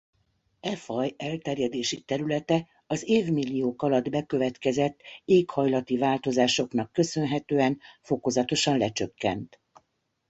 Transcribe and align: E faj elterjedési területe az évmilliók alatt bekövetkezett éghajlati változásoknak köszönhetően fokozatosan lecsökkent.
E 0.61 0.75
faj 0.75 1.09
elterjedési 1.17 2.01
területe 2.01 2.67
az 2.87 3.07
évmilliók 3.09 3.81
alatt 3.81 4.09
bekövetkezett 4.09 4.99
éghajlati 5.25 5.97
változásoknak 5.97 6.91
köszönhetően 6.91 7.79
fokozatosan 8.01 8.77
lecsökkent. 8.77 9.59